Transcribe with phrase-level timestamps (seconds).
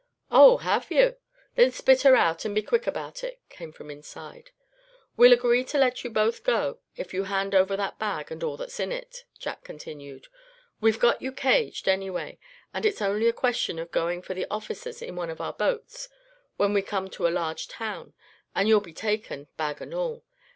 [0.31, 0.57] "Oh!
[0.57, 1.13] have yuh?
[1.53, 4.49] Then spit her out, and be quick about it," came from inside.
[5.15, 8.57] "We'll agree to let you both go, if you hand over that bag, and all
[8.57, 10.25] that's in it," Jack continued.
[10.79, 12.39] "We've got you caged, anyway,
[12.73, 16.09] and it's only a question of going for the officers in one of our boats,
[16.57, 18.15] when we come to a large town;
[18.55, 20.23] and you'll be taken, bag and all.